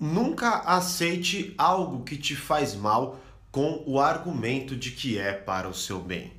[0.00, 3.18] Nunca aceite algo que te faz mal
[3.50, 6.32] com o argumento de que é para o seu bem.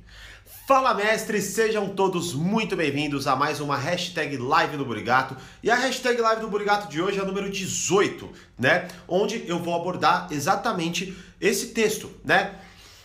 [0.66, 5.36] Fala mestres, sejam todos muito bem-vindos a mais uma hashtag Live do Burigato.
[5.62, 8.88] E a hashtag Live do Burigato de hoje é a número 18, né?
[9.06, 12.54] Onde eu vou abordar exatamente esse texto, né?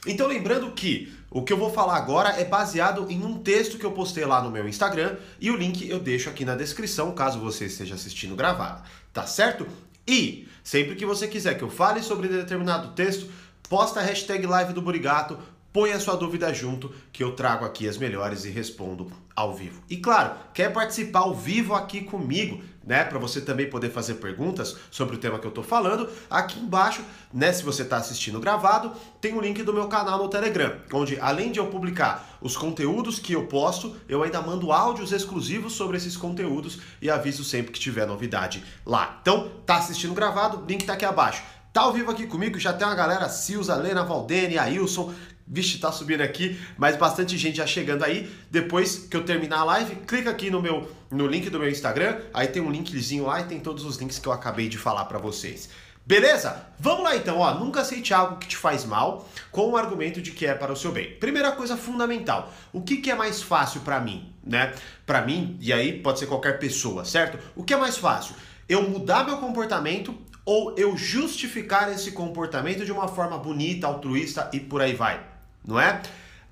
[0.07, 3.85] Então lembrando que o que eu vou falar agora é baseado em um texto que
[3.85, 7.41] eu postei lá no meu Instagram e o link eu deixo aqui na descrição caso
[7.41, 9.67] você esteja assistindo gravado, tá certo?
[10.07, 13.29] E sempre que você quiser que eu fale sobre determinado texto,
[13.69, 15.37] posta a hashtag live do Burigato,
[15.73, 19.81] põe a sua dúvida junto que eu trago aqui as melhores e respondo ao vivo.
[19.89, 24.77] E claro, quer participar ao vivo aqui comigo, né, para você também poder fazer perguntas
[24.91, 27.03] sobre o tema que eu tô falando, aqui embaixo,
[27.33, 31.19] né, se você está assistindo gravado, tem o link do meu canal no Telegram, onde
[31.19, 35.97] além de eu publicar os conteúdos que eu posto, eu ainda mando áudios exclusivos sobre
[35.97, 39.17] esses conteúdos e aviso sempre que tiver novidade lá.
[39.21, 41.43] Então, tá assistindo gravado, link tá aqui abaixo.
[41.75, 45.13] Tá ao vivo aqui comigo, já tem uma galera, Silza, Lena, Valdene, Ailson,
[45.45, 48.33] Vixe, tá subindo aqui, mas bastante gente já chegando aí.
[48.49, 52.21] Depois que eu terminar a live, clica aqui no meu no link do meu Instagram,
[52.33, 55.03] aí tem um linkzinho lá e tem todos os links que eu acabei de falar
[55.03, 55.67] para vocês.
[56.05, 56.65] Beleza?
[56.79, 60.31] Vamos lá então, ó, nunca aceite algo que te faz mal com o argumento de
[60.31, 61.11] que é para o seu bem.
[61.15, 64.73] Primeira coisa fundamental, o que, que é mais fácil para mim, né?
[65.05, 67.37] Para mim, e aí pode ser qualquer pessoa, certo?
[67.53, 68.33] O que é mais fácil?
[68.67, 70.15] Eu mudar meu comportamento
[70.45, 75.35] ou eu justificar esse comportamento de uma forma bonita, altruísta e por aí vai?
[75.67, 76.01] não é?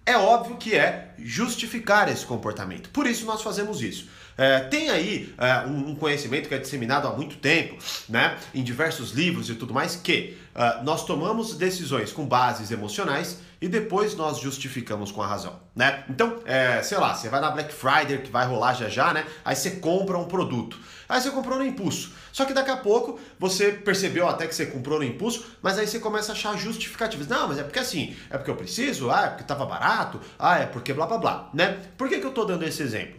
[0.06, 2.90] É óbvio que é justificar esse comportamento.
[2.90, 4.10] Por isso nós fazemos isso.
[4.38, 7.78] É, tem aí é, um conhecimento que é disseminado há muito tempo,
[8.10, 13.38] né, em diversos livros e tudo mais, que uh, nós tomamos decisões com bases emocionais
[13.64, 16.04] e depois nós justificamos com a razão, né?
[16.10, 19.26] Então, é, sei lá, você vai na Black Friday que vai rolar já já, né?
[19.46, 20.78] Aí você compra um produto.
[21.08, 22.12] Aí você comprou no impulso.
[22.34, 25.88] Só que daqui a pouco você percebeu até que você comprou no impulso, mas aí
[25.88, 27.26] você começa a achar justificativas.
[27.26, 30.60] Não, mas é porque assim, é porque eu preciso, ah, é porque estava barato, ah,
[30.60, 31.80] é porque blá blá blá, né?
[31.98, 33.18] Por que, que eu estou dando esse exemplo?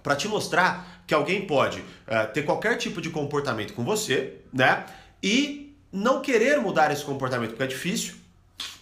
[0.00, 4.86] Para te mostrar que alguém pode uh, ter qualquer tipo de comportamento com você, né?
[5.20, 8.14] E não querer mudar esse comportamento, porque é difícil,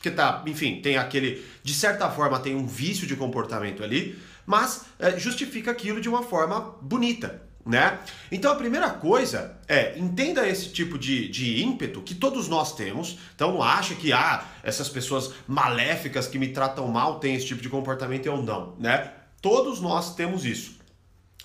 [0.04, 4.84] porque tá, enfim, tem aquele, de certa forma, tem um vício de comportamento ali, mas
[5.00, 7.98] uh, justifica aquilo de uma forma bonita, né?
[8.30, 13.16] Então a primeira coisa é entenda esse tipo de, de ímpeto que todos nós temos.
[13.34, 17.62] Então não acha que ah, essas pessoas maléficas que me tratam mal têm esse tipo
[17.62, 19.10] de comportamento ou não, né?
[19.40, 20.84] Todos nós temos isso.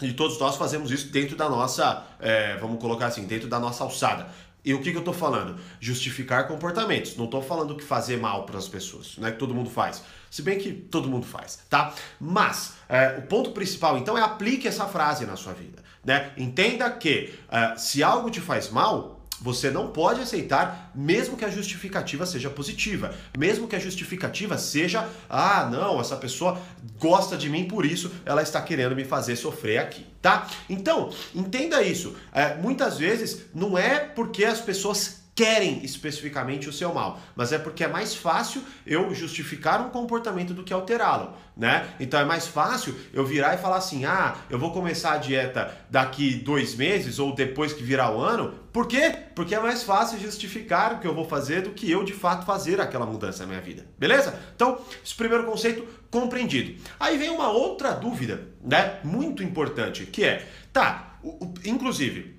[0.02, 3.84] E todos nós fazemos isso dentro da nossa, é, vamos colocar assim, dentro da nossa
[3.84, 4.28] alçada.
[4.64, 5.59] E o que, que eu estou falando?
[5.80, 7.16] Justificar comportamentos.
[7.16, 10.03] Não estou falando que fazer mal para as pessoas, não é que todo mundo faz.
[10.30, 11.94] Se bem que todo mundo faz, tá?
[12.20, 15.84] Mas é, o ponto principal, então, é aplique essa frase na sua vida.
[16.03, 16.31] Né?
[16.38, 21.50] Entenda que uh, se algo te faz mal, você não pode aceitar, mesmo que a
[21.50, 26.59] justificativa seja positiva, mesmo que a justificativa seja, ah, não, essa pessoa
[27.00, 30.47] gosta de mim, por isso ela está querendo me fazer sofrer aqui, tá?
[30.69, 32.16] Então, entenda isso.
[32.33, 37.57] É, muitas vezes não é porque as pessoas querem especificamente o seu mal, mas é
[37.57, 41.94] porque é mais fácil eu justificar um comportamento do que alterá-lo, né?
[41.97, 45.73] Então é mais fácil eu virar e falar assim, ah, eu vou começar a dieta
[45.89, 49.16] daqui dois meses ou depois que virar o ano, por quê?
[49.33, 52.45] Porque é mais fácil justificar o que eu vou fazer do que eu de fato
[52.45, 54.38] fazer aquela mudança na minha vida, beleza?
[54.53, 56.83] Então, esse primeiro conceito compreendido.
[57.00, 59.00] Aí vem uma outra dúvida, né?
[59.06, 62.38] Muito importante, que é, tá, o, o, inclusive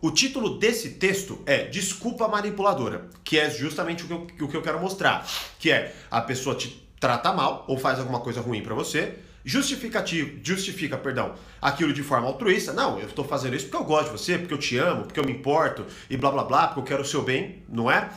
[0.00, 4.56] o título desse texto é Desculpa Manipuladora, que é justamente o que, eu, o que
[4.56, 5.26] eu quero mostrar,
[5.58, 9.14] que é a pessoa te trata mal ou faz alguma coisa ruim para você,
[9.44, 12.72] justificativo, justifica, perdão, aquilo de forma altruísta.
[12.72, 15.18] Não, eu estou fazendo isso porque eu gosto de você, porque eu te amo, porque
[15.18, 18.10] eu me importo e blá blá blá, porque eu quero o seu bem, não é?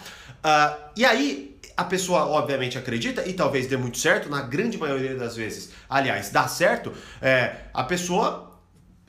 [0.44, 5.16] Uh, e aí a pessoa obviamente acredita e talvez dê muito certo, na grande maioria
[5.16, 6.91] das vezes, aliás, dá certo,
[7.22, 8.50] é, a pessoa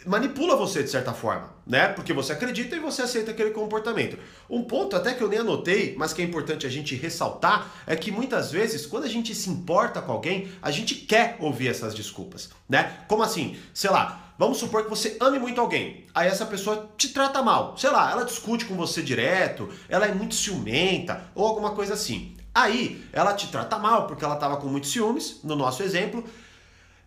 [0.07, 1.89] manipula você de certa forma, né?
[1.89, 4.19] Porque você acredita e você aceita aquele comportamento.
[4.49, 7.95] Um ponto até que eu nem anotei, mas que é importante a gente ressaltar, é
[7.97, 11.95] que muitas vezes, quando a gente se importa com alguém, a gente quer ouvir essas
[11.95, 12.99] desculpas, né?
[13.09, 13.57] Como assim?
[13.73, 17.77] Sei lá, vamos supor que você ame muito alguém, aí essa pessoa te trata mal,
[17.77, 22.37] sei lá, ela discute com você direto, ela é muito ciumenta ou alguma coisa assim.
[22.55, 26.23] Aí, ela te trata mal porque ela estava com muitos ciúmes, no nosso exemplo,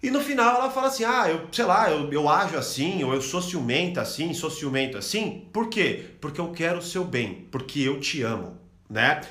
[0.06, 3.12] e no final ela fala assim: ah, eu sei lá, eu, eu ajo assim, ou
[3.12, 5.48] eu sou ciumenta assim, sou ciumento assim.
[5.52, 6.12] Por quê?
[6.22, 8.56] Porque eu quero o seu bem, porque eu te amo,
[8.88, 9.22] né?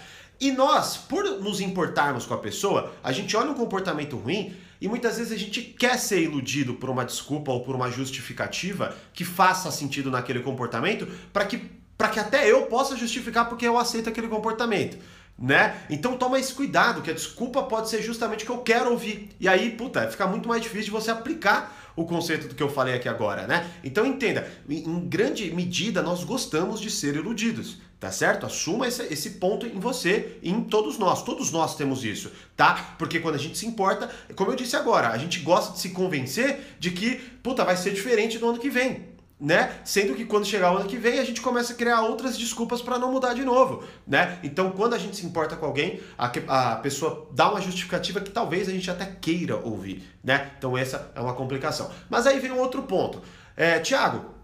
[0.41, 4.89] E nós, por nos importarmos com a pessoa, a gente olha um comportamento ruim e
[4.89, 9.25] muitas vezes a gente quer ser iludido por uma desculpa ou por uma justificativa que
[9.25, 14.09] faça sentido naquele comportamento para que para que até eu possa justificar porque eu aceito
[14.09, 14.99] aquele comportamento
[15.39, 15.83] né?
[15.91, 19.31] Então toma esse cuidado, que a desculpa pode ser justamente o que eu quero ouvir.
[19.41, 22.69] E aí, puta, fica muito mais difícil de você aplicar o conceito do que eu
[22.69, 23.71] falei aqui agora, né?
[23.83, 28.47] Então entenda, em grande medida nós gostamos de ser iludidos, tá certo?
[28.47, 31.23] Assuma esse, esse ponto em você e em todos nós.
[31.23, 32.95] Todos nós temos isso, tá?
[32.99, 35.91] Porque quando a gente se importa, como eu disse agora, a gente gosta de se
[35.91, 39.79] convencer de que, puta, vai ser diferente no ano que vem né?
[39.85, 42.81] Sendo que quando chegar o ano que vem a gente começa a criar outras desculpas
[42.81, 44.39] para não mudar de novo, né?
[44.43, 48.31] Então quando a gente se importa com alguém, a, a pessoa dá uma justificativa que
[48.31, 50.53] talvez a gente até queira ouvir, né?
[50.57, 51.91] Então essa é uma complicação.
[52.09, 53.21] Mas aí vem um outro ponto.
[53.57, 54.35] É, Tiago,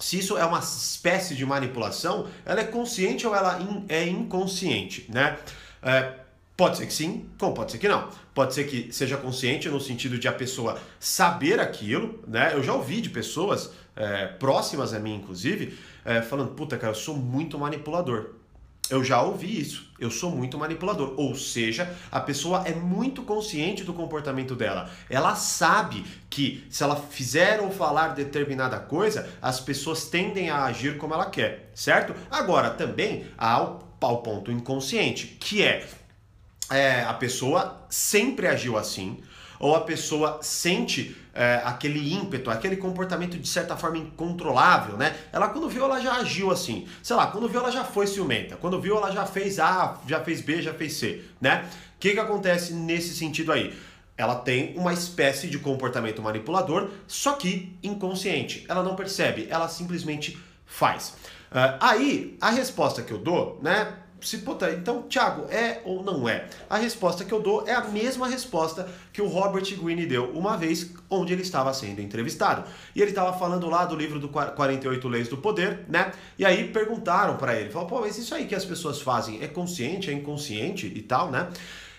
[0.00, 5.06] se isso é uma espécie de manipulação, ela é consciente ou ela in, é inconsciente,
[5.08, 5.36] né?
[5.82, 6.12] É,
[6.58, 8.08] Pode ser que sim, como pode ser que não.
[8.34, 12.50] Pode ser que seja consciente no sentido de a pessoa saber aquilo, né?
[12.52, 16.96] Eu já ouvi de pessoas é, próximas a mim, inclusive, é, falando: puta, cara, eu
[16.96, 18.30] sou muito manipulador.
[18.90, 19.92] Eu já ouvi isso.
[20.00, 21.14] Eu sou muito manipulador.
[21.16, 24.90] Ou seja, a pessoa é muito consciente do comportamento dela.
[25.08, 30.96] Ela sabe que se ela fizer ou falar determinada coisa, as pessoas tendem a agir
[30.96, 32.12] como ela quer, certo?
[32.28, 35.86] Agora, também há o, ao ponto inconsciente, que é
[36.70, 39.22] é, a pessoa sempre agiu assim,
[39.58, 45.16] ou a pessoa sente é, aquele ímpeto, aquele comportamento de certa forma incontrolável, né?
[45.32, 46.86] Ela quando viu, ela já agiu assim.
[47.02, 48.56] Sei lá, quando viu, ela já foi ciumenta.
[48.56, 51.64] Quando viu, ela já fez A, já fez B, já fez C, né?
[51.96, 53.76] O que, que acontece nesse sentido aí?
[54.16, 58.64] Ela tem uma espécie de comportamento manipulador, só que inconsciente.
[58.68, 60.36] Ela não percebe, ela simplesmente
[60.66, 61.14] faz.
[61.50, 63.94] Uh, aí, a resposta que eu dou, né?
[64.20, 66.48] Se puta, então, Thiago, é ou não é?
[66.68, 70.56] A resposta que eu dou é a mesma resposta que o Robert Greene deu uma
[70.56, 72.64] vez onde ele estava sendo entrevistado.
[72.94, 76.12] E ele estava falando lá do livro do 48 Leis do Poder, né?
[76.38, 79.46] E aí perguntaram para ele, falou, pô, mas isso aí que as pessoas fazem é
[79.46, 81.48] consciente, é inconsciente e tal, né?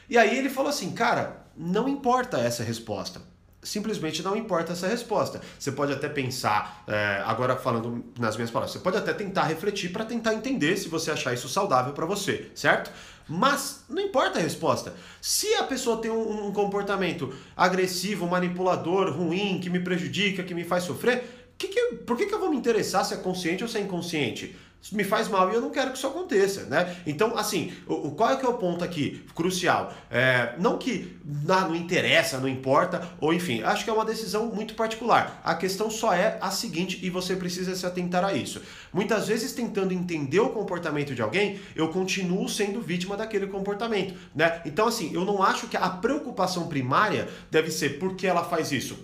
[0.10, 3.22] E aí ele falou assim, cara, não importa essa resposta
[3.62, 5.42] simplesmente não importa essa resposta.
[5.58, 9.92] Você pode até pensar, é, agora falando nas minhas palavras, você pode até tentar refletir
[9.92, 12.92] para tentar entender se você achar isso saudável para você, certo?
[13.28, 14.96] Mas não importa a resposta.
[15.22, 20.64] Se a pessoa tem um, um, comportamento agressivo, manipulador, ruim, que me prejudica, que me
[20.64, 23.70] faz sofrer, que que, por que, que eu vou me interessar se é consciente ou
[23.70, 24.56] se é inconsciente?
[24.94, 26.96] me faz mal e eu não quero que isso aconteça, né?
[27.06, 29.94] Então, assim, o, o qual é que é o ponto aqui crucial?
[30.10, 34.76] É, não que não interessa, não importa, ou enfim, acho que é uma decisão muito
[34.76, 35.42] particular.
[35.44, 38.62] A questão só é a seguinte e você precisa se atentar a isso.
[38.92, 44.62] Muitas vezes, tentando entender o comportamento de alguém, eu continuo sendo vítima daquele comportamento, né?
[44.66, 48.72] Então, assim, eu não acho que a preocupação primária deve ser por que ela faz
[48.72, 48.98] isso,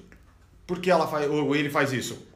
[0.66, 2.34] por que ela faz, ou ele faz isso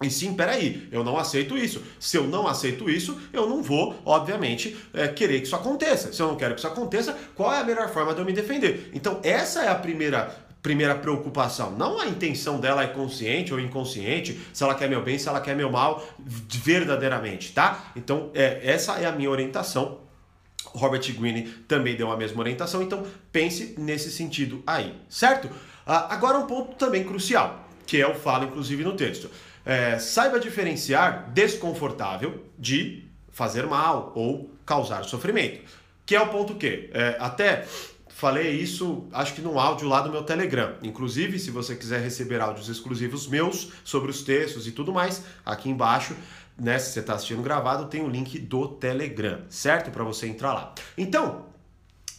[0.00, 1.82] e sim, peraí, eu não aceito isso.
[1.98, 6.12] Se eu não aceito isso, eu não vou, obviamente, é, querer que isso aconteça.
[6.12, 8.32] Se eu não quero que isso aconteça, qual é a melhor forma de eu me
[8.32, 8.90] defender?
[8.94, 11.70] Então, essa é a primeira primeira preocupação.
[11.70, 15.40] Não a intenção dela é consciente ou inconsciente, se ela quer meu bem, se ela
[15.40, 17.92] quer meu mal, verdadeiramente, tá?
[17.96, 20.00] Então, é, essa é a minha orientação.
[20.66, 25.48] Robert Greene também deu a mesma orientação, então pense nesse sentido aí, certo?
[25.86, 29.30] Ah, agora um ponto também crucial, que eu falo inclusive no texto.
[29.68, 35.60] É, saiba diferenciar desconfortável de fazer mal ou causar sofrimento.
[36.06, 37.66] Que é o ponto que é, até
[38.08, 40.74] falei isso, acho que no áudio lá do meu Telegram.
[40.82, 45.68] Inclusive, se você quiser receber áudios exclusivos meus sobre os textos e tudo mais, aqui
[45.68, 46.16] embaixo,
[46.58, 49.90] né, se você está assistindo gravado, tem o link do Telegram, certo?
[49.90, 50.74] Para você entrar lá.
[50.96, 51.44] Então,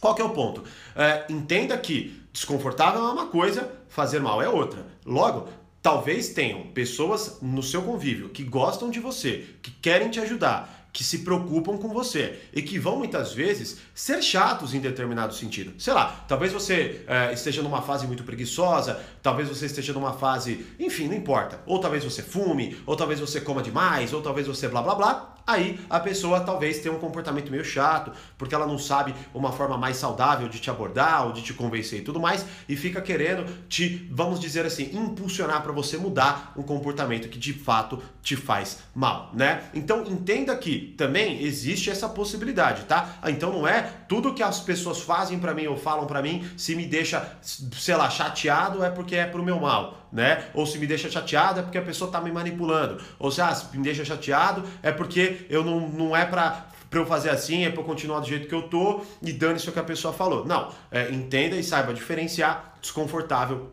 [0.00, 0.62] qual que é o ponto?
[0.96, 4.86] É, entenda que desconfortável é uma coisa, fazer mal é outra.
[5.04, 5.48] Logo,
[5.82, 11.02] Talvez tenham pessoas no seu convívio que gostam de você, que querem te ajudar, que
[11.02, 15.72] se preocupam com você e que vão muitas vezes ser chatos em determinado sentido.
[15.80, 20.66] Sei lá, talvez você é, esteja numa fase muito preguiçosa, talvez você esteja numa fase,
[20.78, 21.60] enfim, não importa.
[21.64, 25.36] Ou talvez você fume, ou talvez você coma demais, ou talvez você blá blá blá.
[25.46, 29.76] Aí a pessoa talvez tenha um comportamento meio chato, porque ela não sabe uma forma
[29.76, 33.44] mais saudável de te abordar ou de te convencer e tudo mais, e fica querendo
[33.68, 38.78] te, vamos dizer assim, impulsionar para você mudar um comportamento que de fato te faz
[38.94, 39.64] mal, né?
[39.74, 43.16] Então entenda que também existe essa possibilidade, tá?
[43.22, 46.48] Ah, então não é tudo que as pessoas fazem para mim ou falam para mim,
[46.56, 50.44] se me deixa, sei lá, chateado é porque é pro meu mal, né?
[50.54, 53.02] Ou se me deixa chateado é porque a pessoa tá me manipulando.
[53.18, 56.98] Ou se, ah, se me deixa chateado é porque eu não, não é pra para
[56.98, 59.72] eu fazer assim, é para eu continuar do jeito que eu tô e dane-se o
[59.72, 60.44] que a pessoa falou.
[60.44, 63.70] Não, é, entenda e saiba diferenciar desconfortável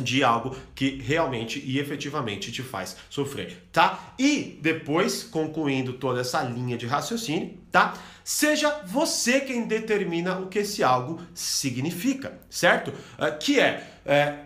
[0.00, 4.14] de algo que realmente e efetivamente te faz sofrer, tá?
[4.18, 7.94] E depois, concluindo toda essa linha de raciocínio, tá?
[8.22, 12.88] Seja você quem determina o que esse algo significa, certo?
[12.90, 14.38] Uh, que é, é,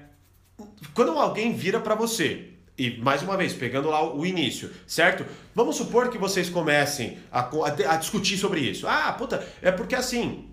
[0.95, 2.49] quando alguém vira para você
[2.79, 5.27] e mais uma vez, pegando lá o início, certo?
[5.53, 8.87] Vamos supor que vocês comecem a, a, a discutir sobre isso.
[8.87, 10.49] Ah, puta, é porque assim,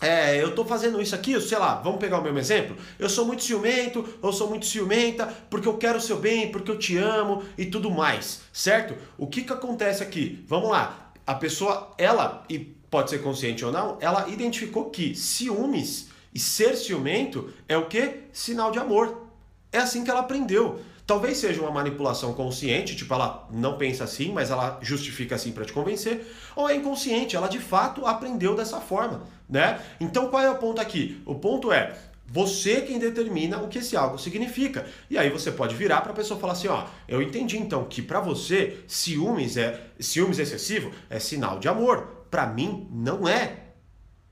[0.00, 2.74] é, eu tô fazendo isso aqui, sei lá, vamos pegar o meu exemplo.
[2.98, 6.70] Eu sou muito ciumento, eu sou muito ciumenta, porque eu quero o seu bem, porque
[6.70, 8.94] eu te amo e tudo mais, certo?
[9.18, 10.42] O que que acontece aqui?
[10.48, 11.12] Vamos lá.
[11.26, 16.74] A pessoa, ela, e pode ser consciente ou não, ela identificou que ciúmes e ser
[16.76, 18.22] ciumento é o que?
[18.32, 19.29] Sinal de amor.
[19.72, 20.80] É assim que ela aprendeu.
[21.06, 25.64] Talvez seja uma manipulação consciente, tipo ela não pensa assim, mas ela justifica assim para
[25.64, 26.24] te convencer,
[26.54, 29.80] ou é inconsciente, ela de fato aprendeu dessa forma, né?
[30.00, 31.20] Então qual é o ponto aqui?
[31.26, 31.96] O ponto é
[32.32, 34.86] você quem determina o que esse algo significa.
[35.10, 37.84] E aí você pode virar para a pessoa e falar assim, ó, eu entendi então
[37.86, 42.24] que para você ciúmes é ciúmes excessivo é sinal de amor.
[42.30, 43.69] Para mim não é.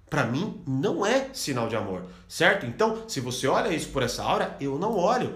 [0.08, 2.66] Para mim não é sinal de amor, certo?
[2.66, 5.34] Então, se você olha isso por essa hora, eu não olho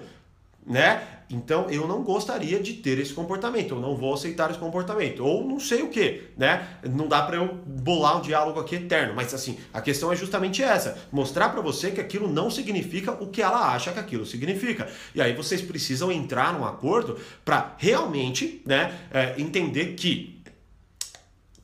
[0.67, 1.02] né?
[1.29, 5.45] Então eu não gostaria de ter esse comportamento, eu não vou aceitar esse comportamento, ou
[5.45, 6.79] não sei o que, né?
[6.91, 10.62] Não dá para eu bolar um diálogo aqui eterno, mas assim, a questão é justamente
[10.62, 14.88] essa: mostrar para você que aquilo não significa o que ela acha que aquilo significa.
[15.14, 20.43] E aí vocês precisam entrar num acordo para realmente, né, é, entender que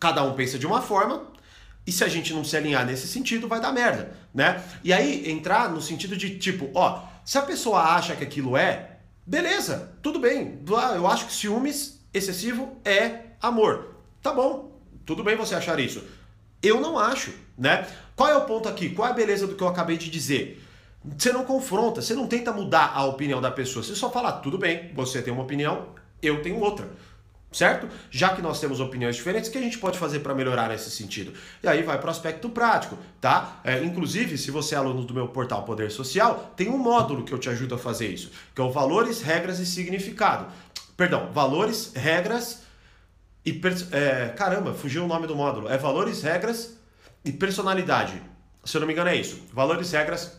[0.01, 1.27] cada um pensa de uma forma,
[1.89, 4.63] e se a gente não se alinhar nesse sentido, vai dar merda, né?
[4.85, 8.99] E aí entrar no sentido de tipo, ó, se a pessoa acha que aquilo é,
[9.25, 10.63] beleza, tudo bem.
[10.77, 13.95] Ah, eu acho que ciúmes excessivo é amor.
[14.21, 16.05] Tá bom, tudo bem você achar isso.
[16.63, 17.87] Eu não acho, né?
[18.15, 18.91] Qual é o ponto aqui?
[18.91, 20.63] Qual é a beleza do que eu acabei de dizer?
[21.17, 23.83] Você não confronta, você não tenta mudar a opinião da pessoa.
[23.83, 25.89] Você só fala, tudo bem, você tem uma opinião,
[26.21, 26.87] eu tenho outra
[27.51, 27.89] certo?
[28.11, 30.91] Já que nós temos opiniões diferentes, o que a gente pode fazer para melhorar nesse
[30.91, 31.33] sentido?
[31.63, 33.61] E aí vai para o aspecto prático, tá?
[33.65, 37.33] É, inclusive, se você é aluno do meu portal Poder Social, tem um módulo que
[37.33, 40.47] eu te ajudo a fazer isso, que é o Valores, Regras e Significado.
[40.97, 42.63] Perdão, Valores, Regras
[43.45, 43.61] e...
[43.93, 45.69] É, caramba, fugiu o nome do módulo.
[45.69, 46.77] É Valores, Regras
[47.25, 48.21] e Personalidade.
[48.65, 49.41] Se eu não me engano é isso.
[49.53, 50.39] Valores, Regras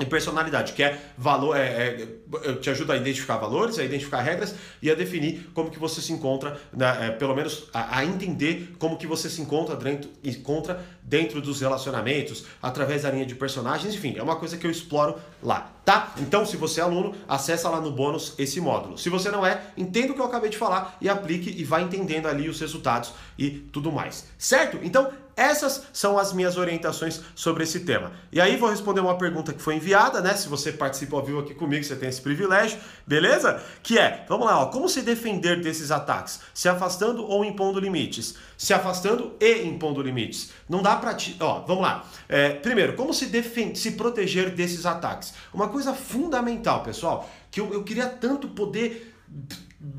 [0.00, 2.06] e personalidade, que é valor, é,
[2.44, 6.00] é, te ajuda a identificar valores, a identificar regras e a definir como que você
[6.00, 10.08] se encontra, né, é, pelo menos a, a, entender como que você se encontra dentro,
[10.22, 14.70] encontra dentro dos relacionamentos, através da linha de personagens, enfim, é uma coisa que eu
[14.70, 16.12] exploro lá, tá?
[16.18, 18.98] Então, se você é aluno, acessa lá no bônus esse módulo.
[18.98, 21.80] Se você não é, entenda o que eu acabei de falar e aplique e vá
[21.80, 24.78] entendendo ali os resultados e tudo mais, certo?
[24.82, 28.10] Então, essas são as minhas orientações sobre esse tema.
[28.32, 30.34] E aí vou responder uma pergunta que foi enviada, né?
[30.34, 32.76] Se você participa ao vivo aqui comigo, você tem esse privilégio,
[33.06, 33.62] beleza?
[33.80, 36.40] Que é, vamos lá, ó, como se defender desses ataques?
[36.52, 38.34] Se afastando ou impondo limites?
[38.56, 40.50] Se afastando e impondo limites.
[40.68, 42.04] Não dá pra ti, ó, vamos lá.
[42.28, 45.34] É, primeiro, como se defender, se proteger desses ataques?
[45.54, 49.14] Uma coisa fundamental, pessoal, que eu, eu queria tanto poder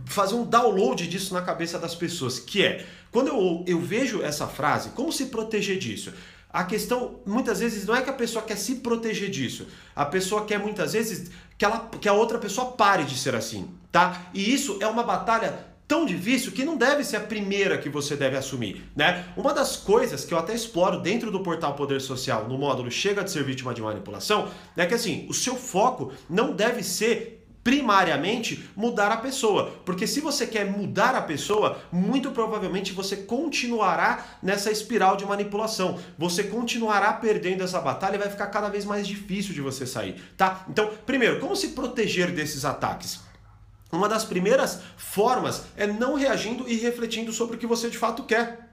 [0.06, 4.48] fazer um download disso na cabeça das pessoas, que é quando eu, eu vejo essa
[4.48, 6.14] frase, como se proteger disso?
[6.52, 9.68] A questão, muitas vezes, não é que a pessoa quer se proteger disso.
[9.96, 13.70] A pessoa quer, muitas vezes, que, ela, que a outra pessoa pare de ser assim,
[13.92, 14.30] tá?
[14.34, 18.16] E isso é uma batalha tão difícil que não deve ser a primeira que você
[18.16, 19.26] deve assumir, né?
[19.36, 23.24] Uma das coisas que eu até exploro dentro do portal Poder Social, no módulo Chega
[23.24, 28.70] de ser vítima de manipulação, é que assim, o seu foco não deve ser primariamente
[28.76, 29.72] mudar a pessoa.
[29.86, 36.00] Porque se você quer mudar a pessoa, muito provavelmente você continuará nessa espiral de manipulação.
[36.18, 40.22] Você continuará perdendo essa batalha e vai ficar cada vez mais difícil de você sair,
[40.38, 40.66] tá?
[40.70, 43.20] Então, primeiro, como se proteger desses ataques?
[43.92, 48.24] Uma das primeiras formas é não reagindo e refletindo sobre o que você de fato
[48.24, 48.70] quer.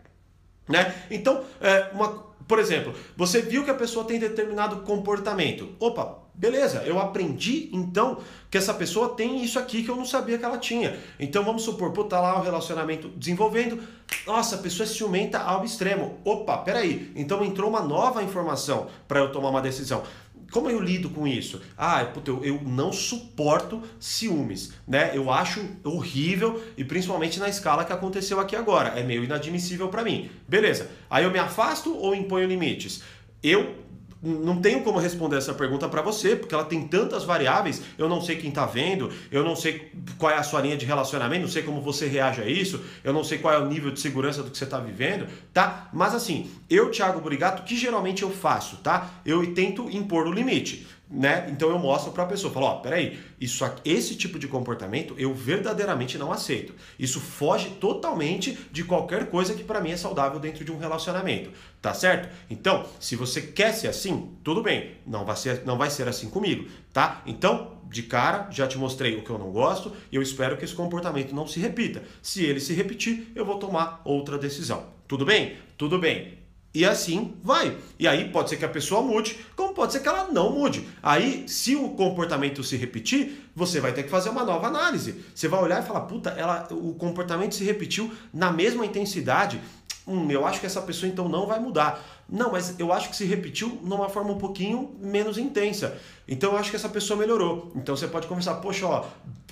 [0.69, 0.95] Né?
[1.11, 5.71] Então, é, uma, por exemplo, você viu que a pessoa tem determinado comportamento.
[5.81, 10.39] Opa, beleza, eu aprendi então que essa pessoa tem isso aqui que eu não sabia
[10.39, 10.97] que ela tinha.
[11.19, 13.83] Então vamos supor, pô, tá lá o relacionamento desenvolvendo.
[14.27, 16.19] Nossa, a pessoa é ciumenta ao extremo.
[16.25, 17.11] Opa, peraí.
[17.17, 20.05] Então entrou uma nova informação para eu tomar uma decisão
[20.51, 21.61] como eu lido com isso?
[21.77, 25.11] Ah, puta, eu, eu não suporto ciúmes, né?
[25.15, 28.99] Eu acho horrível e principalmente na escala que aconteceu aqui agora.
[28.99, 30.31] É meio inadmissível para mim.
[30.49, 30.91] Beleza.
[31.11, 33.03] Aí eu me afasto ou imponho limites?
[33.43, 33.86] Eu
[34.23, 38.21] não tenho como responder essa pergunta para você, porque ela tem tantas variáveis, eu não
[38.21, 41.49] sei quem está vendo, eu não sei qual é a sua linha de relacionamento, não
[41.49, 44.43] sei como você reage a isso, eu não sei qual é o nível de segurança
[44.43, 45.89] do que você está vivendo, tá?
[45.93, 49.11] Mas assim, eu, Thiago Burigato, que geralmente eu faço, tá?
[49.25, 50.87] Eu tento impor o limite.
[51.09, 51.47] Né?
[51.51, 55.15] Então eu mostro para a pessoa, falo, ó, oh, peraí, isso esse tipo de comportamento
[55.19, 56.75] eu verdadeiramente não aceito.
[56.99, 61.51] Isso foge totalmente de qualquer coisa que para mim é saudável dentro de um relacionamento,
[61.81, 62.29] tá certo?
[62.51, 66.29] Então, se você quer ser assim, tudo bem, não vai ser, não vai ser assim
[66.29, 67.23] comigo, tá?
[67.25, 70.65] Então, de cara, já te mostrei o que eu não gosto e eu espero que
[70.65, 72.03] esse comportamento não se repita.
[72.21, 74.85] Se ele se repetir, eu vou tomar outra decisão.
[75.07, 75.57] Tudo bem?
[75.79, 76.36] Tudo bem.
[76.77, 77.75] E assim vai.
[77.99, 80.87] E aí pode ser que a pessoa mude, como pode ser que ela não mude.
[81.03, 85.25] Aí, se o comportamento se repetir, você vai ter que fazer uma nova análise.
[85.35, 89.59] Você vai olhar e falar, puta, ela, o comportamento se repetiu na mesma intensidade.
[90.07, 91.99] Hum, eu acho que essa pessoa então não vai mudar.
[92.29, 95.97] Não, mas eu acho que se repetiu numa forma um pouquinho menos intensa.
[96.27, 97.71] Então eu acho que essa pessoa melhorou.
[97.77, 99.05] Então você pode conversar, poxa, ó,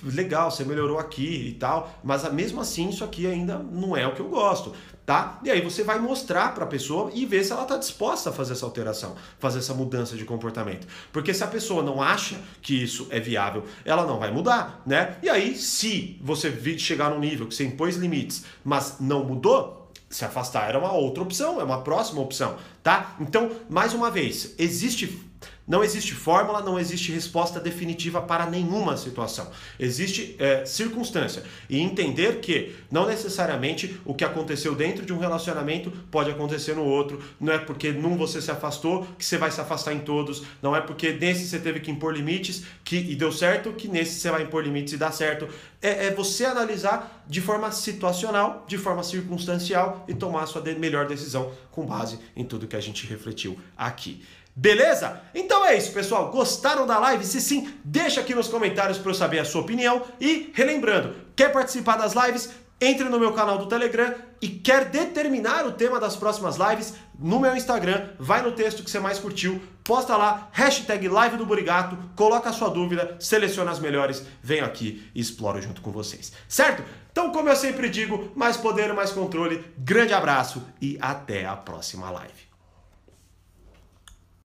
[0.03, 4.13] legal, você melhorou aqui e tal, mas mesmo assim isso aqui ainda não é o
[4.13, 4.73] que eu gosto,
[5.05, 5.39] tá?
[5.43, 8.33] E aí você vai mostrar para a pessoa e ver se ela está disposta a
[8.33, 10.85] fazer essa alteração, fazer essa mudança de comportamento.
[11.13, 15.17] Porque se a pessoa não acha que isso é viável, ela não vai mudar, né?
[15.23, 19.84] E aí, se você chegar num nível que você impôs limites, mas não mudou,
[20.15, 23.15] se afastar era uma outra opção, é uma próxima opção, tá?
[23.19, 25.25] Então, mais uma vez, existe
[25.67, 29.49] não existe fórmula, não existe resposta definitiva para nenhuma situação.
[29.79, 31.41] Existe é, circunstância.
[31.67, 36.83] E entender que não necessariamente o que aconteceu dentro de um relacionamento pode acontecer no
[36.83, 37.19] outro.
[37.39, 40.43] Não é porque num você se afastou que você vai se afastar em todos.
[40.61, 44.19] Não é porque nesse você teve que impor limites que, e deu certo que nesse
[44.19, 45.47] você vai impor limites e dá certo.
[45.85, 51.05] É, é você analisar de forma situacional, de forma circunstancial e tomar a sua melhor
[51.07, 54.25] decisão com base em tudo que a gente refletiu aqui.
[54.55, 55.21] Beleza?
[55.35, 56.31] Então é isso, pessoal.
[56.31, 57.23] Gostaram da live?
[57.23, 60.01] Se sim, deixa aqui nos comentários para eu saber a sua opinião.
[60.19, 62.49] E relembrando, quer participar das lives?
[62.81, 67.39] Entre no meu canal do Telegram e quer determinar o tema das próximas lives no
[67.39, 71.95] meu Instagram, vai no texto que você mais curtiu, posta lá, hashtag live do Burigato,
[72.15, 76.33] coloca a sua dúvida, seleciona as melhores, venho aqui e exploro junto com vocês.
[76.49, 76.83] Certo?
[77.11, 82.09] Então, como eu sempre digo, mais poder, mais controle, grande abraço e até a próxima
[82.09, 82.44] live.